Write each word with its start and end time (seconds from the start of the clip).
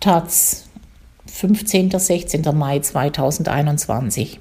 Taz, 0.00 0.64
15. 1.26 1.90
16. 1.90 2.56
Mai 2.56 2.78
2021. 2.78 4.40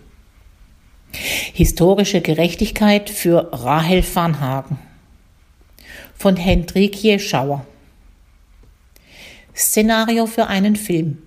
Historische 1.52 2.22
Gerechtigkeit 2.22 3.10
für 3.10 3.50
Rahel 3.52 4.02
van 4.14 4.40
Hagen 4.40 4.80
von 6.16 6.38
Hendrikje 6.38 7.20
Schauer. 7.20 7.66
Szenario 9.54 10.28
für 10.28 10.48
einen 10.48 10.78
Film. 10.78 11.18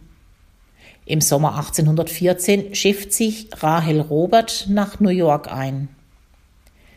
Im 1.05 1.21
Sommer 1.21 1.57
1814 1.57 2.75
schifft 2.75 3.13
sich 3.13 3.49
Rahel 3.63 4.01
Robert 4.01 4.67
nach 4.71 4.99
New 4.99 5.11
York 5.11 5.53
ein. 5.53 5.89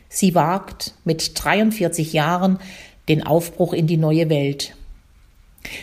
Sie 0.08 0.34
wagt 0.34 0.94
mit 1.04 1.32
43 1.34 2.14
Jahren 2.14 2.58
den 3.10 3.26
Aufbruch 3.26 3.74
in 3.74 3.86
die 3.86 3.98
neue 3.98 4.30
Welt. 4.30 4.74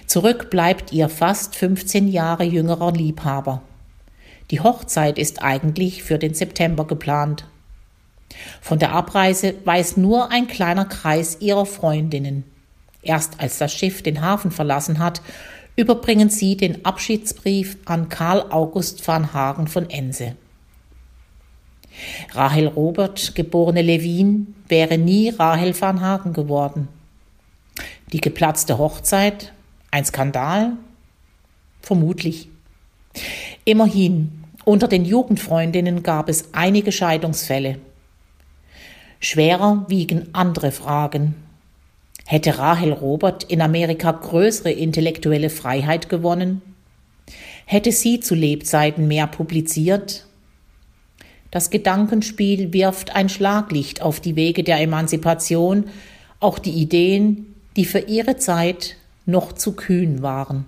Zurück 0.05 0.49
bleibt 0.49 0.91
ihr 0.91 1.09
fast 1.09 1.55
15 1.55 2.07
Jahre 2.07 2.43
jüngerer 2.43 2.91
Liebhaber. 2.91 3.61
Die 4.51 4.59
Hochzeit 4.59 5.17
ist 5.17 5.41
eigentlich 5.41 6.03
für 6.03 6.17
den 6.19 6.33
September 6.33 6.85
geplant. 6.85 7.45
Von 8.61 8.79
der 8.79 8.91
Abreise 8.91 9.55
weiß 9.63 9.97
nur 9.97 10.31
ein 10.31 10.47
kleiner 10.47 10.85
Kreis 10.85 11.37
ihrer 11.39 11.65
Freundinnen. 11.65 12.43
Erst 13.01 13.39
als 13.39 13.57
das 13.57 13.73
Schiff 13.73 14.01
den 14.01 14.21
Hafen 14.21 14.51
verlassen 14.51 14.99
hat, 14.99 15.21
überbringen 15.75 16.29
sie 16.29 16.55
den 16.55 16.85
Abschiedsbrief 16.85 17.77
an 17.85 18.09
Karl 18.09 18.45
August 18.49 19.05
van 19.07 19.33
Hagen 19.33 19.67
von 19.67 19.89
Ense. 19.89 20.35
Rahel 22.31 22.67
Robert, 22.67 23.35
geborene 23.35 23.81
Levin, 23.81 24.55
wäre 24.67 24.97
nie 24.97 25.29
Rahel 25.29 25.79
van 25.79 26.01
Hagen 26.01 26.33
geworden. 26.33 26.87
Die 28.11 28.21
geplatzte 28.21 28.77
Hochzeit, 28.77 29.52
ein 29.93 30.05
Skandal? 30.05 30.73
Vermutlich. 31.81 32.49
Immerhin, 33.63 34.43
unter 34.65 34.87
den 34.87 35.05
Jugendfreundinnen 35.05 36.01
gab 36.01 36.29
es 36.29 36.49
einige 36.51 36.91
Scheidungsfälle. 36.91 37.77
Schwerer 39.19 39.85
wiegen 39.89 40.33
andere 40.33 40.71
Fragen. 40.71 41.35
Hätte 42.25 42.57
Rahel 42.57 42.91
Robert 42.91 43.43
in 43.43 43.61
Amerika 43.61 44.11
größere 44.11 44.71
intellektuelle 44.71 45.51
Freiheit 45.51 46.09
gewonnen? 46.09 46.63
Hätte 47.65 47.91
sie 47.91 48.19
zu 48.19 48.33
Lebzeiten 48.33 49.07
mehr 49.07 49.27
publiziert? 49.27 50.25
Das 51.51 51.69
Gedankenspiel 51.69 52.73
wirft 52.73 53.15
ein 53.15 53.29
Schlaglicht 53.29 54.01
auf 54.01 54.19
die 54.19 54.35
Wege 54.35 54.63
der 54.63 54.81
Emanzipation, 54.81 55.85
auch 56.39 56.57
die 56.57 56.71
Ideen, 56.71 57.53
die 57.75 57.85
für 57.85 57.99
ihre 57.99 58.37
Zeit 58.37 58.97
noch 59.25 59.53
zu 59.53 59.73
kühn 59.73 60.21
waren. 60.21 60.65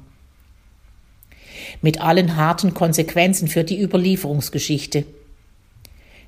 Mit 1.81 2.01
allen 2.01 2.35
harten 2.35 2.73
Konsequenzen 2.73 3.47
für 3.47 3.63
die 3.63 3.81
Überlieferungsgeschichte. 3.81 5.05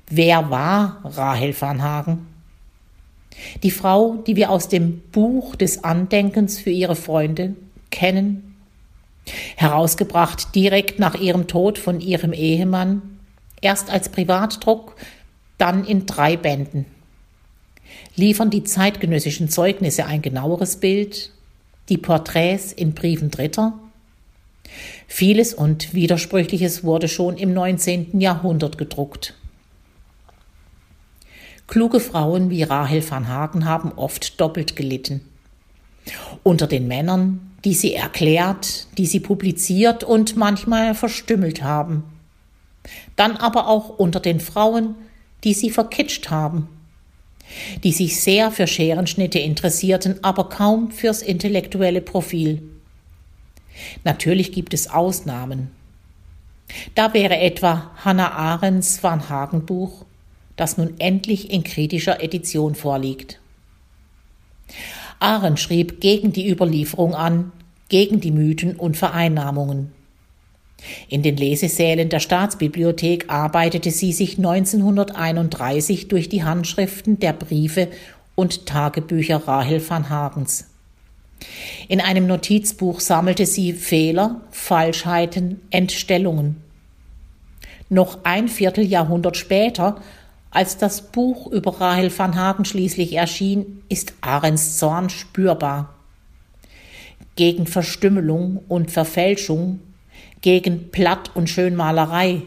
Wer 0.08 0.50
war 0.50 1.00
Rahel 1.04 1.54
van? 1.58 2.26
Die 3.62 3.70
Frau, 3.70 4.22
die 4.26 4.36
wir 4.36 4.50
aus 4.50 4.68
dem 4.68 5.00
Buch 5.12 5.54
des 5.54 5.84
Andenkens 5.84 6.58
für 6.58 6.70
ihre 6.70 6.96
Freunde 6.96 7.54
kennen, 7.90 8.56
herausgebracht 9.56 10.54
direkt 10.54 10.98
nach 10.98 11.14
ihrem 11.14 11.46
Tod 11.46 11.78
von 11.78 12.00
ihrem 12.00 12.32
Ehemann, 12.32 13.02
erst 13.60 13.90
als 13.90 14.08
Privatdruck, 14.08 14.96
dann 15.58 15.84
in 15.84 16.06
drei 16.06 16.36
Bänden. 16.36 16.86
Liefern 18.16 18.50
die 18.50 18.64
zeitgenössischen 18.64 19.48
Zeugnisse 19.48 20.06
ein 20.06 20.22
genaueres 20.22 20.76
Bild 20.76 21.32
die 21.88 21.98
Porträts 21.98 22.72
in 22.72 22.92
Briefen 22.92 23.30
Dritter. 23.30 23.78
Vieles 25.06 25.54
und 25.54 25.94
Widersprüchliches 25.94 26.84
wurde 26.84 27.08
schon 27.08 27.36
im 27.36 27.54
19. 27.54 28.20
Jahrhundert 28.20 28.76
gedruckt. 28.76 29.34
Kluge 31.66 32.00
Frauen 32.00 32.50
wie 32.50 32.62
Rahel 32.62 33.08
van 33.08 33.28
Hagen 33.28 33.64
haben 33.64 33.92
oft 33.92 34.40
doppelt 34.40 34.76
gelitten. 34.76 35.20
Unter 36.42 36.66
den 36.66 36.88
Männern, 36.88 37.52
die 37.64 37.74
sie 37.74 37.94
erklärt, 37.94 38.86
die 38.96 39.06
sie 39.06 39.20
publiziert 39.20 40.04
und 40.04 40.36
manchmal 40.36 40.94
verstümmelt 40.94 41.62
haben. 41.62 42.04
Dann 43.16 43.36
aber 43.36 43.68
auch 43.68 43.98
unter 43.98 44.20
den 44.20 44.40
Frauen, 44.40 44.94
die 45.44 45.52
sie 45.54 45.70
verkitscht 45.70 46.30
haben 46.30 46.68
die 47.84 47.92
sich 47.92 48.20
sehr 48.20 48.50
für 48.50 48.66
Scherenschnitte 48.66 49.38
interessierten, 49.38 50.22
aber 50.22 50.48
kaum 50.48 50.90
fürs 50.90 51.22
intellektuelle 51.22 52.00
Profil. 52.00 52.62
Natürlich 54.04 54.52
gibt 54.52 54.74
es 54.74 54.90
Ausnahmen. 54.90 55.70
Da 56.94 57.14
wäre 57.14 57.38
etwa 57.38 57.90
Hannah 58.04 58.32
Arendts 58.32 59.02
Van 59.02 59.28
Hagen 59.28 59.64
Buch, 59.64 60.04
das 60.56 60.76
nun 60.76 60.94
endlich 60.98 61.50
in 61.50 61.64
kritischer 61.64 62.22
Edition 62.22 62.74
vorliegt. 62.74 63.40
Arendt 65.20 65.60
schrieb 65.60 66.00
gegen 66.00 66.32
die 66.32 66.48
Überlieferung 66.48 67.14
an, 67.14 67.52
gegen 67.88 68.20
die 68.20 68.32
Mythen 68.32 68.76
und 68.76 68.96
Vereinnahmungen. 68.96 69.92
In 71.08 71.22
den 71.22 71.36
Lesesälen 71.36 72.08
der 72.08 72.20
Staatsbibliothek 72.20 73.28
arbeitete 73.28 73.90
sie 73.90 74.12
sich 74.12 74.38
1931 74.38 76.08
durch 76.08 76.28
die 76.28 76.44
Handschriften 76.44 77.18
der 77.18 77.32
Briefe 77.32 77.88
und 78.34 78.66
Tagebücher 78.66 79.48
Rahel 79.48 79.86
van 79.88 80.08
Hagens. 80.08 80.66
In 81.88 82.00
einem 82.00 82.26
Notizbuch 82.26 83.00
sammelte 83.00 83.46
sie 83.46 83.72
Fehler, 83.72 84.40
Falschheiten, 84.50 85.60
Entstellungen. 85.70 86.62
Noch 87.88 88.18
ein 88.24 88.48
Vierteljahrhundert 88.48 89.36
später, 89.36 90.00
als 90.50 90.78
das 90.78 91.10
Buch 91.10 91.46
über 91.48 91.80
Rahel 91.80 92.16
van 92.16 92.36
Hagen 92.36 92.64
schließlich 92.64 93.14
erschien, 93.14 93.82
ist 93.88 94.14
Arends 94.20 94.78
Zorn 94.78 95.10
spürbar. 95.10 95.94
Gegen 97.36 97.66
Verstümmelung 97.66 98.60
und 98.68 98.90
Verfälschung 98.90 99.80
gegen 100.40 100.90
Platt- 100.90 101.34
und 101.34 101.48
Schönmalerei 101.50 102.42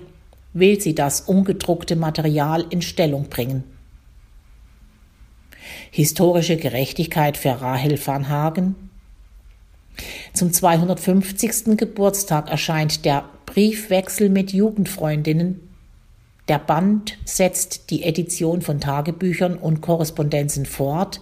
will 0.53 0.79
sie 0.79 0.95
das 0.95 1.21
ungedruckte 1.21 1.95
Material 1.95 2.65
in 2.69 2.81
Stellung 2.81 3.29
bringen. 3.29 3.63
Historische 5.91 6.57
Gerechtigkeit 6.57 7.37
für 7.37 7.61
Rahel 7.61 7.99
van 8.05 8.29
Hagen. 8.29 8.75
Zum 10.33 10.51
250. 10.51 11.77
Geburtstag 11.77 12.49
erscheint 12.49 13.05
der 13.05 13.25
Briefwechsel 13.45 14.29
mit 14.29 14.53
Jugendfreundinnen. 14.53 15.59
Der 16.47 16.59
Band 16.59 17.17
setzt 17.25 17.91
die 17.91 18.03
Edition 18.03 18.61
von 18.61 18.79
Tagebüchern 18.79 19.55
und 19.55 19.81
Korrespondenzen 19.81 20.65
fort, 20.65 21.21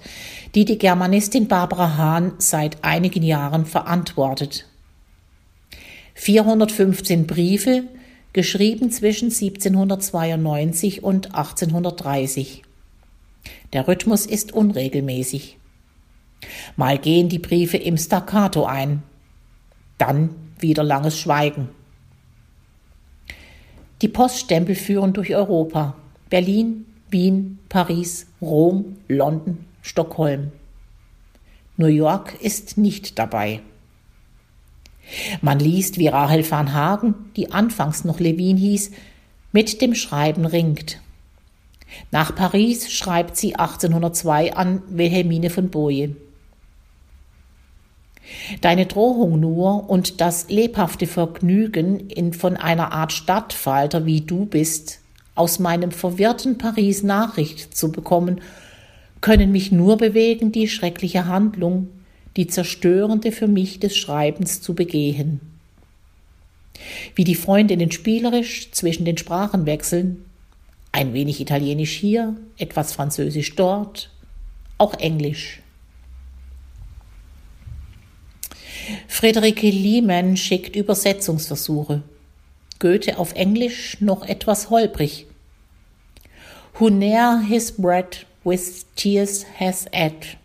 die 0.55 0.65
die 0.65 0.77
Germanistin 0.77 1.47
Barbara 1.47 1.97
Hahn 1.97 2.33
seit 2.37 2.83
einigen 2.83 3.23
Jahren 3.23 3.65
verantwortet. 3.65 4.68
415 6.19 7.27
Briefe, 7.27 7.83
geschrieben 8.33 8.91
zwischen 8.91 9.29
1792 9.29 11.01
und 11.01 11.27
1830. 11.27 12.63
Der 13.71 13.87
Rhythmus 13.87 14.25
ist 14.25 14.51
unregelmäßig. 14.51 15.57
Mal 16.75 16.97
gehen 16.97 17.29
die 17.29 17.39
Briefe 17.39 17.77
im 17.77 17.97
Staccato 17.97 18.65
ein, 18.65 19.01
dann 19.97 20.35
wieder 20.59 20.83
langes 20.83 21.17
Schweigen. 21.17 21.69
Die 24.01 24.09
Poststempel 24.09 24.75
führen 24.75 25.13
durch 25.13 25.33
Europa. 25.33 25.95
Berlin, 26.29 26.85
Wien, 27.09 27.59
Paris, 27.69 28.27
Rom, 28.41 28.97
London, 29.07 29.65
Stockholm. 29.81 30.51
New 31.77 31.87
York 31.87 32.41
ist 32.41 32.77
nicht 32.77 33.17
dabei. 33.17 33.61
Man 35.41 35.59
liest, 35.59 35.97
wie 35.97 36.07
Rahel 36.07 36.49
van 36.49 36.73
Hagen, 36.73 37.15
die 37.35 37.51
anfangs 37.51 38.03
noch 38.05 38.19
Levin 38.19 38.57
hieß, 38.57 38.91
mit 39.51 39.81
dem 39.81 39.95
Schreiben 39.95 40.45
ringt. 40.45 40.99
Nach 42.11 42.35
Paris 42.35 42.91
schreibt 42.91 43.35
sie 43.35 43.55
1802 43.55 44.53
an 44.53 44.81
Wilhelmine 44.89 45.49
von 45.49 45.69
Boje. 45.69 46.15
Deine 48.61 48.85
Drohung 48.85 49.39
nur 49.39 49.89
und 49.89 50.21
das 50.21 50.49
lebhafte 50.49 51.07
Vergnügen, 51.07 52.09
in 52.09 52.33
von 52.33 52.57
einer 52.57 52.91
Art 52.91 53.11
Stadtfalter 53.11 54.05
wie 54.05 54.21
du 54.21 54.45
bist, 54.45 54.99
aus 55.33 55.57
meinem 55.57 55.91
verwirrten 55.91 56.57
Paris 56.57 57.01
Nachricht 57.01 57.75
zu 57.75 57.91
bekommen, 57.91 58.41
können 59.21 59.51
mich 59.51 59.71
nur 59.71 59.97
bewegen, 59.97 60.51
die 60.51 60.67
schreckliche 60.67 61.25
Handlung, 61.25 61.87
die 62.35 62.47
zerstörende 62.47 63.31
für 63.31 63.47
mich 63.47 63.79
des 63.79 63.97
Schreibens 63.97 64.61
zu 64.61 64.73
begehen. 64.73 65.41
Wie 67.15 67.23
die 67.23 67.35
Freundinnen 67.35 67.91
spielerisch 67.91 68.71
zwischen 68.71 69.05
den 69.05 69.17
Sprachen 69.17 69.65
wechseln, 69.65 70.25
ein 70.91 71.13
wenig 71.13 71.39
Italienisch 71.39 71.91
hier, 71.91 72.35
etwas 72.57 72.93
Französisch 72.93 73.55
dort, 73.55 74.09
auch 74.77 74.93
Englisch. 74.95 75.61
Friederike 79.07 79.69
Lehmann 79.69 80.37
schickt 80.37 80.75
Übersetzungsversuche. 80.75 82.01
Goethe 82.79 83.17
auf 83.17 83.33
Englisch 83.33 83.99
noch 83.99 84.25
etwas 84.25 84.69
holprig. 84.69 85.25
Who 86.75 86.89
ne'er 86.89 87.41
his 87.45 87.73
bread 87.73 88.25
with 88.43 88.85
tears 88.95 89.45
has 89.59 89.85
ate. 89.91 90.38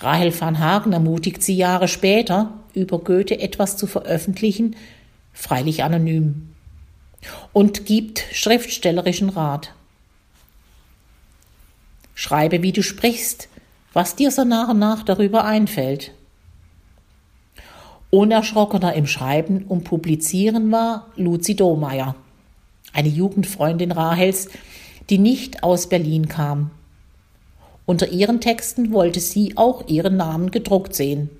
Rahel 0.00 0.38
van 0.38 0.58
Hagen 0.58 0.92
ermutigt 0.92 1.42
sie 1.42 1.56
Jahre 1.56 1.88
später, 1.88 2.52
über 2.74 2.98
Goethe 2.98 3.40
etwas 3.40 3.76
zu 3.76 3.86
veröffentlichen, 3.86 4.76
freilich 5.32 5.82
anonym, 5.82 6.54
und 7.52 7.84
gibt 7.84 8.24
schriftstellerischen 8.32 9.28
Rat. 9.28 9.72
Schreibe, 12.14 12.62
wie 12.62 12.72
du 12.72 12.82
sprichst, 12.82 13.48
was 13.92 14.14
dir 14.14 14.30
so 14.30 14.44
nach 14.44 14.68
und 14.68 14.78
nach 14.78 15.02
darüber 15.02 15.44
einfällt. 15.44 16.12
Unerschrockener 18.10 18.94
im 18.94 19.06
Schreiben 19.06 19.64
und 19.64 19.84
Publizieren 19.84 20.72
war 20.72 21.08
Luzi 21.16 21.56
Dohmeier, 21.56 22.14
eine 22.92 23.08
Jugendfreundin 23.08 23.92
Rahels, 23.92 24.48
die 25.10 25.18
nicht 25.18 25.62
aus 25.62 25.88
Berlin 25.88 26.28
kam. 26.28 26.70
Unter 27.88 28.10
ihren 28.12 28.42
Texten 28.42 28.92
wollte 28.92 29.18
sie 29.18 29.56
auch 29.56 29.88
ihren 29.88 30.18
Namen 30.18 30.50
gedruckt 30.50 30.94
sehen. 30.94 31.30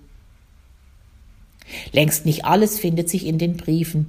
Längst 1.93 2.25
nicht 2.25 2.47
alles 2.47 2.79
findet 2.79 3.11
sich 3.11 3.27
in 3.27 3.37
den 3.37 3.59
Briefen. 3.59 4.07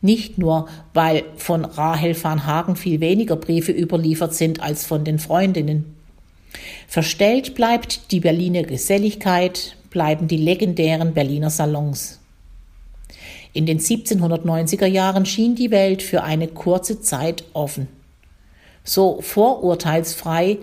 Nicht 0.00 0.38
nur, 0.38 0.68
weil 0.94 1.24
von 1.34 1.64
Rahel 1.64 2.14
van 2.22 2.46
Hagen 2.46 2.76
viel 2.76 3.00
weniger 3.00 3.34
Briefe 3.34 3.72
überliefert 3.72 4.32
sind 4.32 4.62
als 4.62 4.86
von 4.86 5.02
den 5.02 5.18
Freundinnen. 5.18 5.96
Verstellt 6.86 7.56
bleibt 7.56 8.12
die 8.12 8.20
Berliner 8.20 8.62
Geselligkeit, 8.62 9.76
bleiben 9.90 10.28
die 10.28 10.36
legendären 10.36 11.14
Berliner 11.14 11.50
Salons. 11.50 12.20
In 13.54 13.66
den 13.66 13.80
1790er 13.80 14.86
Jahren 14.86 15.26
schien 15.26 15.56
die 15.56 15.72
Welt 15.72 16.00
für 16.04 16.22
eine 16.22 16.46
kurze 16.46 17.00
Zeit 17.00 17.42
offen. 17.54 17.88
So 18.84 19.20
vorurteilsfrei, 19.20 20.58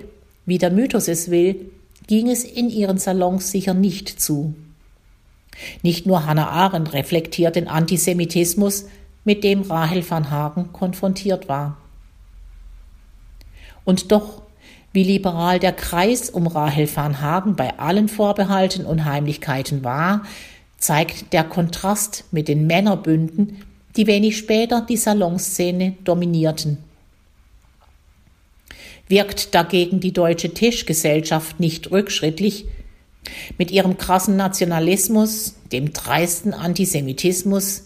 wie 0.50 0.58
der 0.58 0.72
Mythos 0.72 1.08
es 1.08 1.32
will, 1.32 1.72
ging 2.08 2.30
es 2.30 2.44
in 2.44 2.70
ihren 2.70 2.98
Salons 2.98 3.52
sicher 3.52 3.74
nicht 3.74 4.20
zu. 4.20 4.54
Nicht 5.84 6.06
nur 6.06 6.26
Hannah 6.26 6.50
Arendt 6.50 6.94
reflektiert 6.94 7.56
den 7.56 7.68
Antisemitismus, 7.68 8.86
mit 9.26 9.44
dem 9.44 9.62
Rahel 9.62 10.10
van 10.10 10.32
Hagen 10.32 10.74
konfrontiert 10.74 11.48
war. 11.48 11.78
Und 13.84 14.12
doch 14.12 14.42
wie 14.92 15.04
liberal 15.04 15.60
der 15.60 15.74
Kreis 15.74 16.30
um 16.30 16.48
Rahel 16.48 16.90
van 16.94 17.22
Hagen 17.22 17.56
bei 17.56 17.78
allen 17.78 18.08
Vorbehalten 18.08 18.86
und 18.86 19.06
Heimlichkeiten 19.06 19.84
war, 19.84 20.24
zeigt 20.80 21.32
der 21.34 21.44
Kontrast 21.44 22.24
mit 22.32 22.48
den 22.48 22.66
Männerbünden, 22.66 23.62
die 23.96 24.08
wenig 24.08 24.38
später 24.38 24.82
die 24.82 24.98
Salonszene 24.98 25.96
dominierten. 26.04 26.80
Wirkt 29.10 29.54
dagegen 29.56 30.00
die 30.00 30.14
deutsche 30.14 30.54
Tischgesellschaft 30.54 31.60
nicht 31.60 31.92
rückschrittlich, 31.92 32.66
mit 33.58 33.72
ihrem 33.72 33.98
krassen 33.98 34.38
Nationalismus, 34.38 35.56
dem 35.72 35.94
dreisten 35.94 36.54
Antisemitismus, 36.54 37.86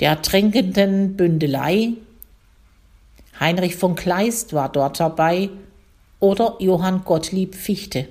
der 0.00 0.20
trinkenden 0.20 1.16
Bündelei. 1.16 1.92
Heinrich 3.40 3.76
von 3.76 3.94
Kleist 3.94 4.52
war 4.52 4.70
dort 4.70 5.00
dabei 5.00 5.48
oder 6.20 6.56
Johann 6.58 7.04
Gottlieb 7.04 7.54
Fichte. 7.54 8.08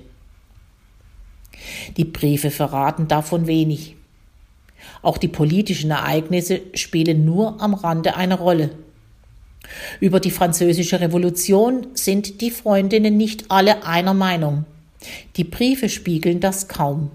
Die 1.96 2.04
Briefe 2.04 2.50
verraten 2.50 3.08
davon 3.08 3.46
wenig. 3.46 3.96
Auch 5.02 5.18
die 5.18 5.28
politischen 5.28 5.90
Ereignisse 5.90 6.60
spielen 6.74 7.24
nur 7.24 7.60
am 7.60 7.74
Rande 7.74 8.16
eine 8.16 8.38
Rolle. 8.38 8.70
Über 10.00 10.20
die 10.20 10.30
französische 10.30 11.00
Revolution 11.00 11.86
sind 11.94 12.40
die 12.40 12.50
Freundinnen 12.50 13.16
nicht 13.16 13.46
alle 13.50 13.84
einer 13.86 14.14
Meinung. 14.14 14.64
Die 15.36 15.44
Briefe 15.44 15.88
spiegeln 15.88 16.40
das 16.40 16.68
kaum. 16.68 17.10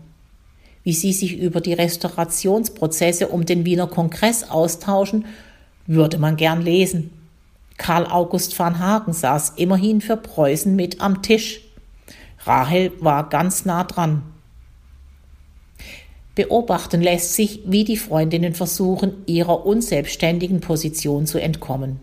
Wie 0.83 0.93
sie 0.93 1.13
sich 1.13 1.37
über 1.37 1.61
die 1.61 1.73
Restaurationsprozesse 1.73 3.27
um 3.27 3.45
den 3.45 3.65
Wiener 3.65 3.87
Kongress 3.87 4.49
austauschen, 4.49 5.25
würde 5.87 6.17
man 6.17 6.35
gern 6.35 6.61
lesen. 6.61 7.11
Karl 7.77 8.05
August 8.05 8.57
van 8.59 8.79
Hagen 8.79 9.13
saß 9.13 9.53
immerhin 9.55 10.01
für 10.01 10.17
Preußen 10.17 10.75
mit 10.75 11.01
am 11.01 11.21
Tisch. 11.21 11.61
Rahel 12.45 12.91
war 12.99 13.29
ganz 13.29 13.65
nah 13.65 13.83
dran. 13.83 14.23
Beobachten 16.35 17.01
lässt 17.01 17.33
sich, 17.33 17.61
wie 17.65 17.83
die 17.83 17.97
Freundinnen 17.97 18.53
versuchen, 18.53 19.23
ihrer 19.25 19.65
unselbstständigen 19.65 20.61
Position 20.61 21.25
zu 21.25 21.37
entkommen. 21.37 21.99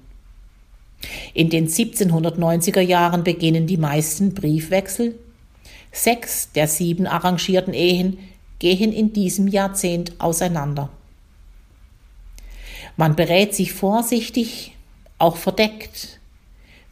In 1.35 1.51
den 1.51 1.69
1790er 1.69 2.81
Jahren 2.81 3.25
beginnen 3.25 3.67
die 3.67 3.77
meisten 3.77 4.35
Briefwechsel. 4.35 5.19
Sechs 5.93 6.51
der 6.53 6.69
sieben 6.69 7.07
arrangierten 7.07 7.75
Ehen 7.75 8.19
gehen 8.59 8.93
in 8.93 9.13
diesem 9.13 9.49
Jahrzehnt 9.49 10.13
auseinander. 10.19 10.91
Man 12.97 13.17
berät 13.17 13.55
sich 13.55 13.73
vorsichtig, 13.73 14.75
auch 15.19 15.37
verdeckt. 15.37 16.21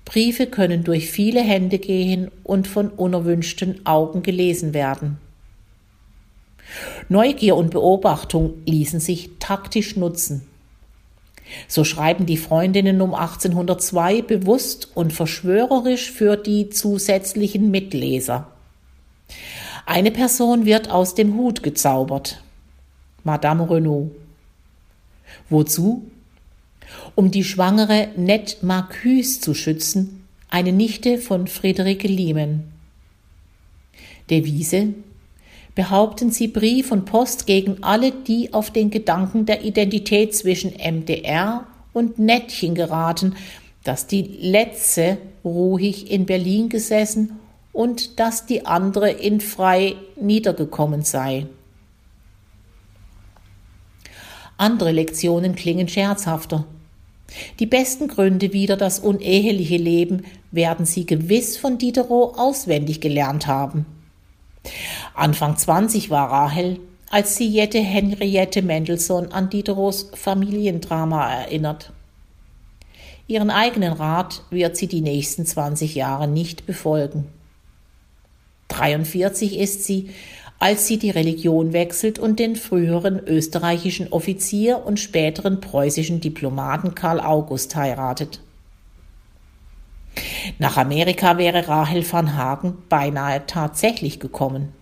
Briefe 0.04 0.46
können 0.46 0.84
durch 0.84 1.10
viele 1.10 1.42
Hände 1.42 1.78
gehen 1.78 2.30
und 2.42 2.68
von 2.68 2.90
unerwünschten 2.90 3.86
Augen 3.86 4.22
gelesen 4.22 4.74
werden. 4.74 5.18
Neugier 7.08 7.56
und 7.56 7.70
Beobachtung 7.70 8.54
ließen 8.66 9.00
sich 9.00 9.30
taktisch 9.38 9.96
nutzen. 9.96 10.46
So 11.68 11.84
schreiben 11.84 12.26
die 12.26 12.36
Freundinnen 12.36 13.00
um 13.00 13.14
1802 13.14 14.22
bewusst 14.22 14.88
und 14.94 15.12
verschwörerisch 15.12 16.10
für 16.10 16.36
die 16.36 16.70
zusätzlichen 16.70 17.70
Mitleser. 17.70 18.48
Eine 19.86 20.10
Person 20.10 20.64
wird 20.64 20.90
aus 20.90 21.14
dem 21.14 21.36
Hut 21.36 21.62
gezaubert. 21.62 22.42
Madame 23.22 23.68
Renaud. 23.70 24.10
Wozu? 25.48 26.02
um 27.14 27.30
die 27.30 27.44
schwangere 27.44 28.08
Nette 28.16 28.64
Marcuse 28.64 29.40
zu 29.40 29.54
schützen, 29.54 30.26
eine 30.48 30.72
Nichte 30.72 31.18
von 31.18 31.46
Friederike 31.46 32.08
Liemen. 32.08 32.72
Devise 34.30 34.94
behaupten 35.74 36.30
sie 36.30 36.48
Brief 36.48 36.92
und 36.92 37.04
Post 37.04 37.46
gegen 37.46 37.82
alle, 37.82 38.12
die 38.12 38.52
auf 38.52 38.70
den 38.70 38.90
Gedanken 38.90 39.46
der 39.46 39.64
Identität 39.64 40.34
zwischen 40.34 40.72
MDR 40.72 41.66
und 41.92 42.18
Nettchen 42.18 42.74
geraten, 42.74 43.34
dass 43.82 44.06
die 44.06 44.22
letzte 44.22 45.18
ruhig 45.44 46.10
in 46.10 46.26
Berlin 46.26 46.68
gesessen 46.68 47.38
und 47.72 48.18
dass 48.20 48.46
die 48.46 48.66
andere 48.66 49.10
in 49.10 49.40
Frei 49.40 49.96
niedergekommen 50.16 51.02
sei. 51.02 51.46
Andere 54.56 54.92
Lektionen 54.92 55.56
klingen 55.56 55.88
scherzhafter. 55.88 56.64
Die 57.58 57.66
besten 57.66 58.06
Gründe 58.06 58.52
wider 58.52 58.76
das 58.76 59.00
uneheliche 59.00 59.76
Leben 59.76 60.24
werden 60.52 60.86
Sie 60.86 61.04
gewiss 61.04 61.56
von 61.56 61.78
Diderot 61.78 62.38
auswendig 62.38 63.00
gelernt 63.00 63.48
haben. 63.48 63.86
Anfang 65.14 65.56
20 65.56 66.10
war 66.10 66.28
Rahel, 66.30 66.80
als 67.08 67.36
sie 67.36 67.46
Jette 67.46 67.78
Henriette 67.78 68.62
Mendelssohn 68.62 69.30
an 69.30 69.48
Diderots 69.48 70.10
Familiendrama 70.12 71.32
erinnert. 71.32 71.92
Ihren 73.28 73.50
eigenen 73.50 73.92
Rat 73.92 74.42
wird 74.50 74.76
sie 74.76 74.88
die 74.88 75.00
nächsten 75.00 75.46
20 75.46 75.94
Jahre 75.94 76.26
nicht 76.26 76.66
befolgen. 76.66 77.26
43 78.68 79.56
ist 79.56 79.84
sie, 79.84 80.10
als 80.58 80.88
sie 80.88 80.98
die 80.98 81.10
Religion 81.10 81.72
wechselt 81.72 82.18
und 82.18 82.40
den 82.40 82.56
früheren 82.56 83.20
österreichischen 83.20 84.12
Offizier 84.12 84.84
und 84.84 84.98
späteren 84.98 85.60
preußischen 85.60 86.20
Diplomaten 86.20 86.96
Karl 86.96 87.20
August 87.20 87.76
heiratet. 87.76 88.40
Nach 90.58 90.76
Amerika 90.76 91.38
wäre 91.38 91.68
Rahel 91.68 92.04
van 92.10 92.36
Hagen 92.36 92.78
beinahe 92.88 93.46
tatsächlich 93.46 94.18
gekommen. 94.18 94.72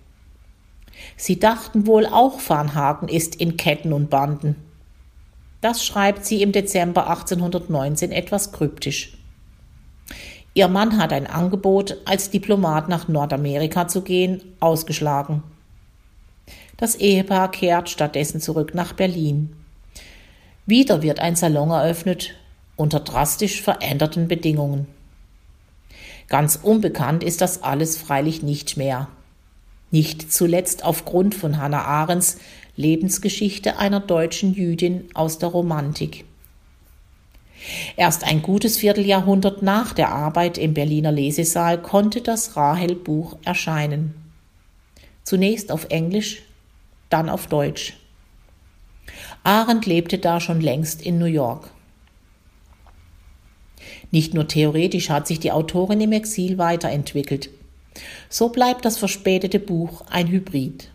Sie 1.17 1.39
dachten 1.39 1.87
wohl 1.87 2.07
auch, 2.07 2.41
van 2.47 2.75
Hagen 2.75 3.09
ist 3.09 3.37
in 3.37 3.57
Ketten 3.57 3.93
und 3.93 4.11
Banden. 4.11 4.57
Das 5.61 5.85
schreibt 5.85 6.25
sie 6.25 6.43
im 6.43 6.53
Dezember 6.53 7.09
1819 7.09 8.11
etwas 8.13 8.53
kryptisch. 8.53 9.17
Ihr 10.55 10.69
Mann 10.69 10.99
hat 10.99 11.13
ein 11.13 11.27
Angebot, 11.27 11.97
als 12.05 12.31
Diplomat 12.31 12.89
nach 12.89 13.09
Nordamerika 13.09 13.89
zu 13.89 14.03
gehen, 14.03 14.43
ausgeschlagen. 14.61 15.43
Das 16.77 16.97
Ehepaar 16.97 17.51
kehrt 17.51 17.89
stattdessen 17.89 18.41
zurück 18.41 18.75
nach 18.75 18.93
Berlin. 18.93 19.55
Wieder 20.67 21.03
wird 21.03 21.21
ein 21.21 21.37
Salon 21.37 21.71
eröffnet, 21.71 22.35
unter 22.77 23.01
drastisch 23.01 23.63
veränderten 23.63 24.29
Bedingungen. 24.29 24.87
Ganz 26.29 26.59
unbekannt 26.63 27.23
ist 27.23 27.41
das 27.41 27.63
alles 27.63 27.97
freilich 27.97 28.43
nicht 28.43 28.77
mehr. 28.77 29.09
Nicht 29.93 30.33
zuletzt 30.33 30.85
aufgrund 30.85 31.35
von 31.35 31.59
Hannah 31.59 31.85
Arendts 31.85 32.39
Lebensgeschichte 32.77 33.79
einer 33.79 34.01
deutschen 34.01 34.55
Jüdin 34.55 35.05
aus 35.13 35.39
der 35.39 35.51
Romantik. 35.51 36.25
Erst 37.97 38.25
ein 38.25 38.41
gutes 38.41 38.79
Vierteljahrhundert 38.79 39.63
nach 39.63 39.93
der 39.93 40.09
Arbeit 40.09 40.57
im 40.57 40.73
Berliner 40.75 41.13
Lesesaal 41.13 41.81
konnte 41.81 42.23
das 42.23 42.57
Rahel-Buch 42.57 43.37
erscheinen. 43.45 44.15
Zunächst 45.25 45.71
auf 45.71 45.87
Englisch, 45.91 46.43
dann 47.11 47.29
auf 47.29 47.47
Deutsch. 47.47 47.99
Arendt 49.45 49.85
lebte 49.85 50.19
da 50.19 50.41
schon 50.41 50.63
längst 50.63 51.03
in 51.03 51.19
New 51.19 51.27
York. 51.27 51.71
Nicht 54.11 54.33
nur 54.33 54.49
theoretisch 54.49 55.11
hat 55.11 55.27
sich 55.27 55.39
die 55.39 55.53
Autorin 55.53 56.01
im 56.01 56.13
Exil 56.13 56.57
weiterentwickelt. 56.57 57.51
So 58.29 58.49
bleibt 58.49 58.85
das 58.85 58.99
verspätete 58.99 59.59
Buch 59.59 60.03
ein 60.11 60.29
Hybrid. 60.29 60.91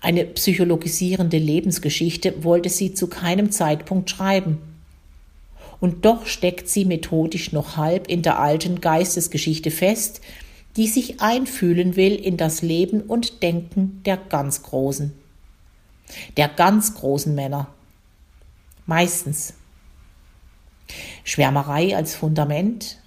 Eine 0.00 0.24
psychologisierende 0.24 1.38
Lebensgeschichte 1.38 2.44
wollte 2.44 2.70
sie 2.70 2.94
zu 2.94 3.08
keinem 3.08 3.50
Zeitpunkt 3.50 4.08
schreiben. 4.10 4.58
Und 5.80 6.04
doch 6.04 6.26
steckt 6.26 6.68
sie 6.68 6.84
methodisch 6.84 7.52
noch 7.52 7.76
halb 7.76 8.08
in 8.08 8.22
der 8.22 8.38
alten 8.38 8.80
Geistesgeschichte 8.80 9.70
fest, 9.70 10.20
die 10.76 10.86
sich 10.86 11.20
einfühlen 11.20 11.96
will 11.96 12.14
in 12.14 12.36
das 12.36 12.62
Leben 12.62 13.02
und 13.02 13.42
Denken 13.42 14.02
der 14.04 14.16
ganz 14.16 14.62
Großen. 14.62 15.12
Der 16.36 16.48
ganz 16.48 16.94
großen 16.94 17.34
Männer. 17.34 17.68
Meistens. 18.86 19.54
Schwärmerei 21.24 21.96
als 21.96 22.14
Fundament. 22.14 22.99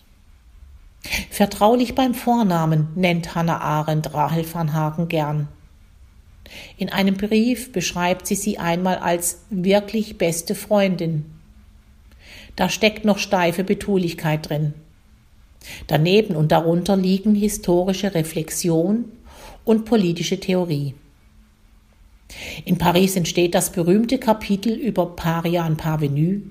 Vertraulich 1.30 1.96
beim 1.96 2.14
Vornamen 2.14 2.88
nennt 2.96 3.36
Hannah 3.36 3.60
Arendt 3.60 4.14
Rahel 4.14 4.46
van 4.52 4.74
Hagen 4.74 5.10
gern. 5.10 5.48
In 6.78 6.90
einem 6.90 7.16
Brief 7.16 7.72
beschreibt 7.72 8.28
sie 8.28 8.36
sie 8.36 8.58
einmal 8.58 8.98
als 8.98 9.46
wirklich 9.50 10.18
beste 10.18 10.56
Freundin. 10.56 11.26
Da 12.56 12.70
steckt 12.70 13.06
noch 13.06 13.18
steife 13.18 13.64
Betulichkeit 13.64 14.50
drin. 14.50 14.74
Daneben 15.88 16.36
und 16.36 16.52
darunter 16.52 16.96
liegen 16.96 17.36
historische 17.36 18.14
Reflexion 18.14 19.06
und 19.64 19.86
politische 19.86 20.40
Theorie. 20.40 20.94
In 22.66 22.78
Paris 22.78 23.16
entsteht 23.16 23.56
das 23.56 23.72
berühmte 23.72 24.18
Kapitel 24.18 24.74
über 24.74 25.16
Parian 25.16 25.78
Parvenu, 25.78 26.42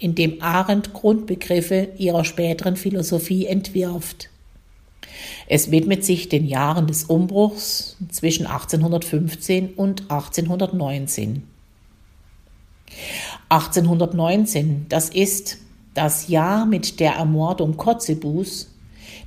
in 0.00 0.14
dem 0.14 0.42
Arendt 0.42 0.92
Grundbegriffe 0.92 1.88
ihrer 1.98 2.24
späteren 2.24 2.76
Philosophie 2.76 3.46
entwirft. 3.46 4.30
Es 5.46 5.70
widmet 5.70 6.04
sich 6.04 6.28
den 6.28 6.46
Jahren 6.46 6.86
des 6.86 7.04
Umbruchs 7.04 7.96
zwischen 8.10 8.46
1815 8.46 9.74
und 9.74 10.10
1819. 10.10 11.42
1819, 13.50 14.86
das 14.88 15.10
ist 15.10 15.58
das 15.94 16.28
Jahr 16.28 16.66
mit 16.66 16.98
der 17.00 17.12
Ermordung 17.12 17.76
Kotzebues, 17.76 18.70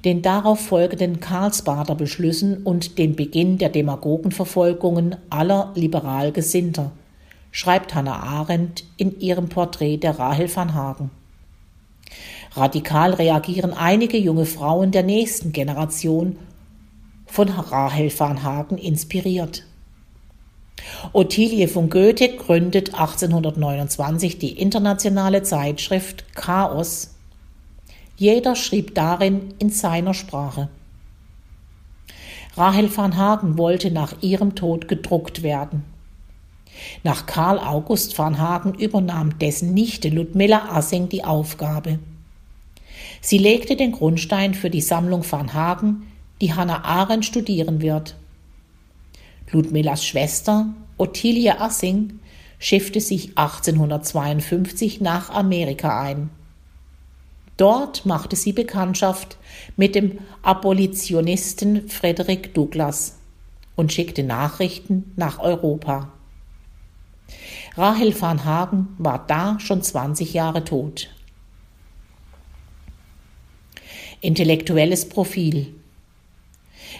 den 0.05 0.21
darauf 0.21 0.59
folgenden 0.59 1.19
Karlsbader 1.19 1.95
Beschlüssen 1.95 2.63
und 2.63 2.97
dem 2.97 3.15
Beginn 3.15 3.57
der 3.57 3.69
Demagogenverfolgungen 3.69 5.15
aller 5.29 5.71
liberal 5.75 6.31
Gesinnter, 6.31 6.91
schreibt 7.53 7.93
Hannah 7.93 8.21
Arendt 8.21 8.83
in 8.97 9.21
ihrem 9.21 9.47
Porträt 9.47 9.97
der 9.97 10.17
Rahel 10.19 10.53
van 10.53 10.73
Hagen. 10.73 11.11
Radikal 12.55 13.13
reagieren 13.13 13.73
einige 13.73 14.17
junge 14.17 14.45
Frauen 14.45 14.91
der 14.91 15.03
nächsten 15.03 15.53
Generation 15.53 16.37
von 17.27 17.47
Rahel 17.47 18.11
van 18.17 18.43
Hagen 18.43 18.77
inspiriert. 18.77 19.63
Ottilie 21.13 21.67
von 21.67 21.89
Goethe 21.89 22.35
gründet 22.35 22.95
1829 22.95 24.39
die 24.39 24.59
internationale 24.59 25.43
Zeitschrift 25.43 26.25
Chaos. 26.33 27.11
Jeder 28.17 28.55
schrieb 28.55 28.95
darin 28.95 29.53
in 29.59 29.69
seiner 29.69 30.15
Sprache. 30.15 30.69
Rahel 32.57 32.95
van 32.95 33.15
Hagen 33.15 33.59
wollte 33.59 33.91
nach 33.91 34.15
ihrem 34.21 34.55
Tod 34.55 34.87
gedruckt 34.87 35.43
werden. 35.43 35.92
Nach 37.03 37.25
Karl 37.25 37.59
August 37.59 38.17
van 38.17 38.37
Hagen 38.39 38.73
übernahm 38.73 39.37
dessen 39.39 39.73
Nichte 39.73 40.09
Ludmilla 40.09 40.69
Assing 40.69 41.09
die 41.09 41.23
Aufgabe. 41.23 41.99
Sie 43.21 43.37
legte 43.37 43.75
den 43.75 43.91
Grundstein 43.91 44.53
für 44.53 44.69
die 44.69 44.81
Sammlung 44.81 45.23
Van 45.29 45.53
Hagen, 45.53 46.07
die 46.41 46.53
Hannah 46.53 46.83
Arendt 46.83 47.25
studieren 47.25 47.81
wird. 47.81 48.15
Ludmillas 49.51 50.05
Schwester, 50.05 50.73
Ottilie 50.97 51.59
Assing, 51.59 52.19
schiffte 52.59 53.01
sich 53.01 53.37
1852 53.37 55.01
nach 55.01 55.29
Amerika 55.29 56.01
ein. 56.01 56.29
Dort 57.57 58.05
machte 58.05 58.35
sie 58.35 58.53
Bekanntschaft 58.53 59.37
mit 59.75 59.95
dem 59.95 60.19
Abolitionisten 60.41 61.87
Frederick 61.89 62.53
Douglass 62.53 63.17
und 63.75 63.91
schickte 63.91 64.23
Nachrichten 64.23 65.11
nach 65.17 65.39
Europa. 65.39 66.12
Rahel 67.75 68.13
van 68.13 68.45
Hagen 68.45 68.89
war 68.99 69.25
da 69.25 69.59
schon 69.59 69.81
20 69.81 70.33
Jahre 70.33 70.63
tot. 70.63 71.09
Intellektuelles 74.21 75.09
Profil 75.09 75.73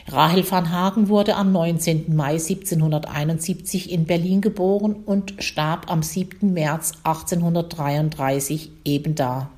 Rahel 0.08 0.44
van 0.50 0.72
Hagen 0.72 1.08
wurde 1.10 1.36
am 1.36 1.52
19. 1.52 2.16
Mai 2.16 2.34
1771 2.34 3.92
in 3.92 4.06
Berlin 4.06 4.42
geboren 4.42 4.96
und 5.06 5.36
starb 5.40 5.90
am 5.92 6.02
7. 6.02 6.54
März 6.54 6.94
1833 7.04 8.72
ebenda. 8.84 9.50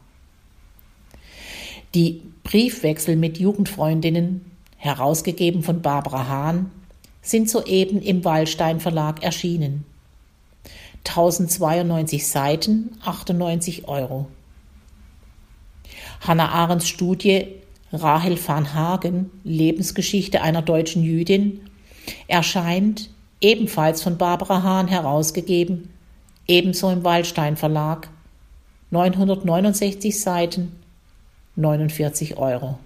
Die 1.96 2.22
Briefwechsel 2.44 3.16
mit 3.16 3.40
Jugendfreundinnen, 3.40 4.52
herausgegeben 4.78 5.64
von 5.64 5.82
Barbara 5.82 6.28
Hahn, 6.28 6.72
sind 7.22 7.50
soeben 7.50 8.02
im 8.02 8.24
Wallstein 8.24 8.80
Verlag 8.80 9.24
erschienen. 9.24 9.86
1092 11.08 12.28
Seiten, 12.28 12.98
98 13.04 13.88
Euro. 13.88 14.28
Hannah 16.22 16.50
Arendts 16.50 16.88
Studie 16.88 17.48
Rahel 17.94 18.38
van 18.38 18.74
Hagen, 18.74 19.32
Lebensgeschichte 19.44 20.42
einer 20.42 20.62
deutschen 20.62 21.04
Jüdin, 21.04 21.62
erscheint 22.28 23.10
ebenfalls 23.42 24.02
von 24.02 24.18
Barbara 24.18 24.64
Hahn 24.64 24.88
herausgegeben, 24.88 25.90
ebenso 26.48 26.90
im 26.90 27.04
Waldstein 27.04 27.58
Verlag, 27.58 28.10
969 28.92 30.20
Seiten, 30.20 30.76
49 31.56 32.38
Euro. 32.38 32.80